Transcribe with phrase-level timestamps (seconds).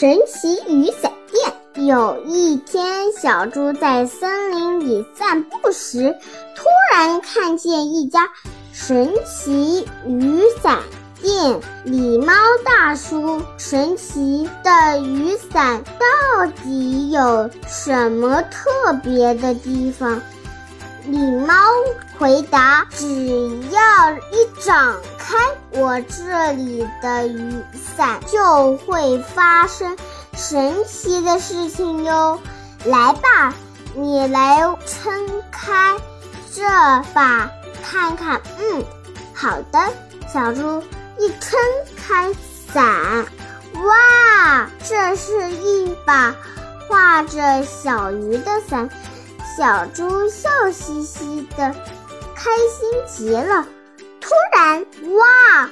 [0.00, 1.84] 神奇雨伞店。
[1.84, 6.16] 有一天，小猪在森林里散步时，
[6.54, 8.28] 突然看见一家
[8.72, 10.78] 神奇雨伞
[11.20, 11.60] 店。
[11.84, 12.32] 狸猫
[12.64, 20.22] 大叔，神奇的雨伞到底有什么特别的地方？
[21.08, 21.54] 狸猫
[22.18, 23.06] 回答：“只
[23.70, 25.36] 要一展开，
[25.70, 27.54] 我这里的雨
[27.96, 29.96] 伞就会发生
[30.34, 32.38] 神奇的事情哟。
[32.84, 33.54] 来吧，
[33.94, 35.96] 你来撑开
[36.52, 36.62] 这
[37.14, 37.50] 把
[37.82, 38.40] 看看。
[38.60, 38.84] ”“嗯，
[39.34, 39.78] 好的。”
[40.30, 40.82] 小猪
[41.18, 41.58] 一撑
[41.96, 42.34] 开
[42.70, 43.24] 伞，
[43.82, 46.36] 哇，这是一把
[46.86, 48.90] 画着小鱼的伞。
[49.58, 51.74] 小猪笑嘻嘻的，
[52.36, 53.66] 开心极了。
[54.20, 54.86] 突然，
[55.16, 55.68] 哇，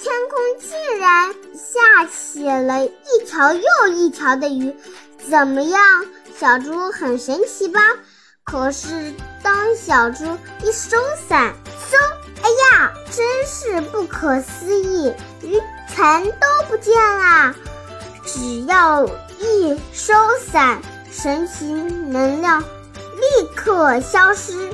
[0.00, 4.74] 天空竟然下起了一条又一条的雨。
[5.30, 5.80] 怎么样，
[6.36, 7.80] 小猪很神奇吧？
[8.42, 10.24] 可是，当小猪
[10.64, 10.96] 一收
[11.28, 11.54] 伞，
[11.88, 11.96] 嗖，
[12.42, 17.54] 哎呀，真是不可思议，雨全都不见啦！
[18.26, 19.06] 只要
[19.38, 20.12] 一收
[20.50, 22.64] 伞，神奇能量。
[23.16, 24.70] 立刻消失，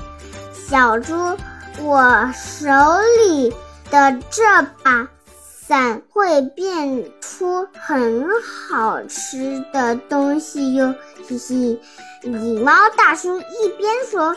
[0.52, 1.14] 小猪，
[1.80, 2.69] 我手
[3.27, 3.55] 里
[3.91, 4.42] 的这
[4.82, 10.94] 把伞会变出很好吃的东西哟，
[11.28, 11.80] 嘻嘻。
[12.22, 14.36] 狸猫大叔一边说，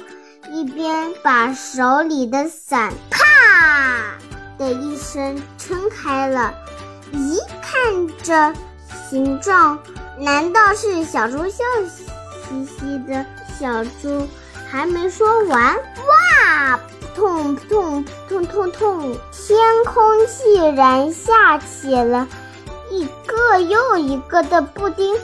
[0.52, 4.18] 一边把手里的伞啪
[4.58, 6.54] 的一声撑开了。
[7.12, 8.54] 咦，看这
[9.10, 9.78] 形状，
[10.18, 11.64] 难道是小猪笑
[12.48, 13.26] 嘻嘻的？
[13.60, 14.28] 小猪
[14.70, 16.80] 还没说完，哇！
[17.16, 19.18] 痛痛痛痛痛！
[19.32, 22.28] 天空竟然下起了
[22.90, 25.16] 一个又一个的布丁，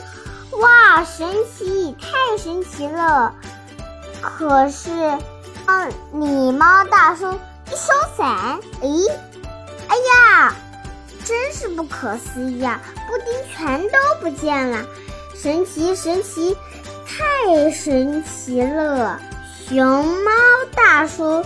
[0.60, 1.04] 哇！
[1.04, 3.34] 神奇，太神奇了！
[4.22, 4.90] 可是，
[5.66, 9.06] 当狸猫大叔一收伞，诶，
[9.88, 10.54] 哎呀，
[11.24, 12.80] 真是不可思议啊！
[13.08, 14.84] 布丁全都不见了，
[15.34, 16.56] 神奇，神奇！
[17.20, 19.20] 太神奇了，
[19.68, 20.30] 熊猫
[20.74, 21.44] 大叔，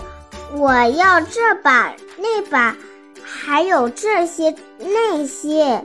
[0.53, 2.77] 我要这把、那把，
[3.25, 5.85] 还有这些、那些。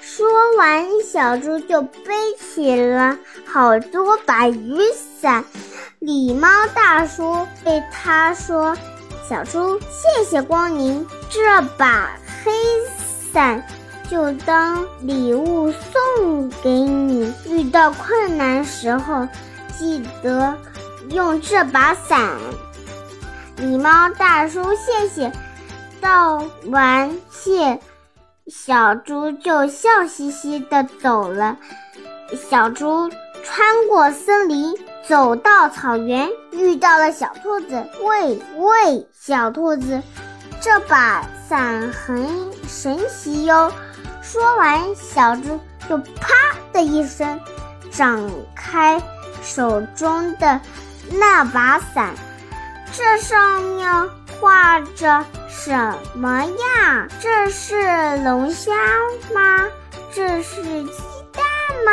[0.00, 4.78] 说完，小猪就背起了好多把雨
[5.20, 5.44] 伞。
[6.00, 8.76] 狸猫大叔对他说
[9.28, 12.12] ：“小猪，谢谢光临，这把
[12.44, 12.52] 黑
[13.32, 13.64] 伞。”
[14.08, 19.26] 就当礼物送给你，遇到困难时候
[19.76, 20.54] 记得
[21.10, 22.30] 用这把伞。
[23.56, 25.32] 狸猫大叔，谢谢。
[26.00, 27.80] 道完谢，
[28.46, 31.56] 小猪就笑嘻嘻的走了。
[32.50, 33.08] 小猪
[33.42, 34.76] 穿过森林，
[35.08, 37.86] 走到草原，遇到了小兔子。
[38.02, 40.02] 喂喂，小兔子，
[40.60, 42.26] 这把伞很
[42.66, 43.72] 神奇哟。
[44.22, 46.32] 说完，小猪就啪
[46.72, 47.40] 的一声
[47.90, 48.18] 展
[48.54, 49.00] 开
[49.42, 50.60] 手中的
[51.10, 52.14] 那把伞。
[52.92, 54.10] 这上面
[54.40, 57.06] 画着什么呀？
[57.20, 58.72] 这是龙虾
[59.34, 59.66] 吗？
[60.12, 61.44] 这是鸡蛋
[61.84, 61.92] 吗？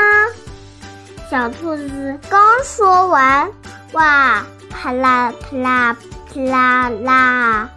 [1.30, 3.52] 小兔子刚说完，
[3.94, 5.96] 哇，啪啦啪啦
[6.34, 7.70] 啪啦啦！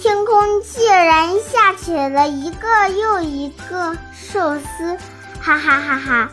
[0.00, 4.96] 天空竟然下起了一个又一个寿司，
[5.40, 6.32] 哈哈哈哈！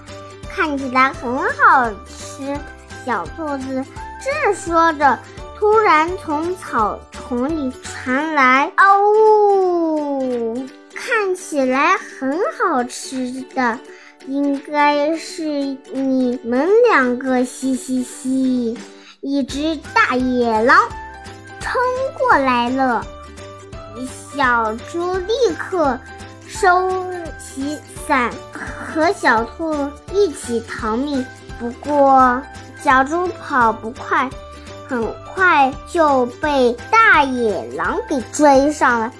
[0.53, 2.55] 看起来很好吃。
[3.03, 3.83] 小兔子
[4.23, 5.17] 正说着，
[5.57, 13.79] 突然从草丛里传来“嗷呜”，看起来很好吃的，
[14.27, 15.43] 应该是
[15.91, 18.77] 你们两个，嘻嘻嘻！
[19.21, 20.87] 一只大野狼
[21.59, 21.81] 冲
[22.19, 23.03] 过来了。
[24.35, 25.97] 小猪立刻
[26.45, 26.91] 收
[27.39, 29.73] 起伞，和小兔
[30.11, 31.25] 一起逃命。
[31.57, 32.41] 不过，
[32.83, 34.29] 小猪跑不快，
[34.89, 39.13] 很快就被大野狼给追上了。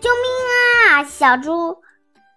[0.00, 1.04] 救命啊！
[1.04, 1.74] 小猪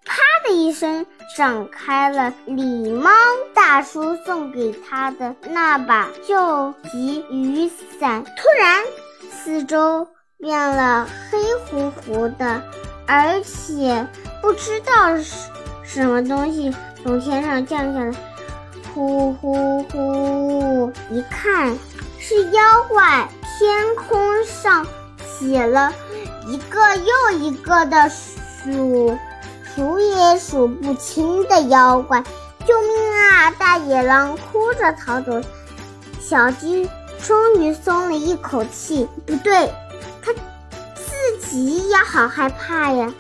[0.06, 0.14] 啪
[0.48, 3.10] 的一声展开了狸猫
[3.56, 7.68] 大叔送给他的那把救急雨
[8.00, 8.24] 伞。
[8.24, 8.84] 突然，
[9.32, 10.08] 四周。
[10.38, 12.62] 变了，黑乎乎的，
[13.06, 14.08] 而且
[14.42, 15.24] 不知道是
[15.84, 16.74] 什么东西
[17.04, 18.12] 从天上降下来，
[18.94, 20.92] 呼呼呼！
[21.12, 21.78] 一看
[22.20, 24.86] 是妖怪，天空上
[25.26, 25.94] 起了
[26.48, 29.18] 一个又一个的数
[29.76, 32.24] 数也数不清的妖怪。
[32.66, 33.52] 救命啊！
[33.60, 35.40] 大野狼哭着逃走，
[36.20, 36.90] 小鸡
[37.22, 39.08] 终于松了一口气。
[39.28, 39.72] 不对，
[41.56, 43.14] 它自己也好害怕呀，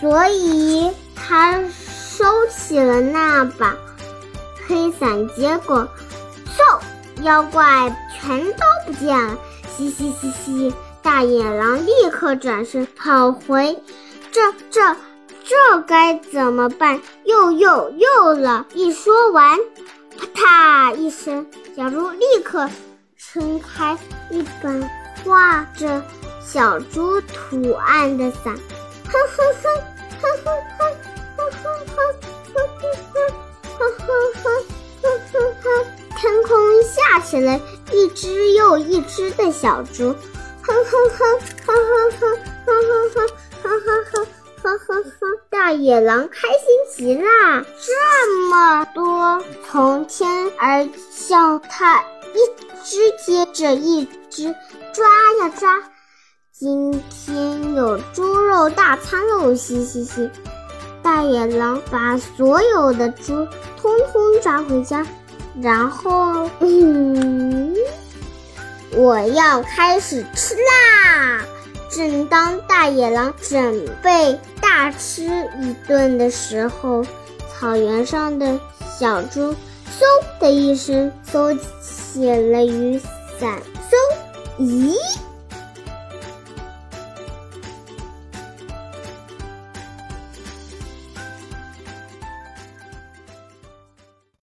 [0.00, 3.76] 所以他收起了那把
[4.66, 5.28] 黑伞。
[5.36, 5.86] 结果，
[6.56, 6.80] 嗖，
[7.22, 9.36] 妖怪全都不见了！
[9.76, 13.78] 嘻嘻嘻嘻，大野狼立刻转身跑回，
[14.32, 14.40] 这
[14.70, 14.96] 这。
[15.48, 17.00] 这该怎么办？
[17.24, 18.66] 又又又了！
[18.74, 19.56] 一说完，
[20.34, 21.46] 啪嗒一声，
[21.76, 22.68] 小猪立刻
[23.16, 23.96] 撑开
[24.28, 24.82] 一本
[25.22, 26.02] 画着
[26.46, 29.64] 小猪图案的伞，哼哼哼，
[30.22, 30.46] 哼哼
[30.78, 30.80] 哼，
[31.36, 31.98] 哼哼哼，
[32.46, 33.18] 哼哼哼，
[33.76, 34.08] 哼哼
[34.42, 34.46] 哼，
[35.02, 35.66] 哼哼哼，
[36.16, 37.60] 天空下起了
[37.92, 40.14] 一只又一只的小猪，
[40.62, 41.18] 哼哼哼，
[41.66, 43.28] 哼哼哼，哼哼哼，
[43.62, 44.26] 哼哼哼。
[44.62, 45.04] 哼哼，
[45.48, 46.60] 大野狼开心
[46.96, 47.64] 极啦！
[47.78, 50.88] 这么多从天而
[51.28, 52.38] 降，它一
[52.82, 54.52] 只接着一只
[54.92, 55.06] 抓
[55.40, 55.80] 呀抓。
[56.58, 59.54] 今天有猪肉大餐喽！
[59.54, 60.30] 嘻嘻嘻，
[61.02, 65.06] 大野狼把所有的猪通通抓回家，
[65.60, 67.74] 然后，嗯，
[68.96, 71.44] 我要开始吃啦！
[71.90, 75.24] 正当大野狼准备大吃
[75.60, 77.04] 一顿的时候，
[77.52, 78.58] 草原上的
[78.98, 82.98] 小猪嗖的一声收起了雨
[83.38, 83.60] 伞，
[84.58, 84.96] 嗖，咦？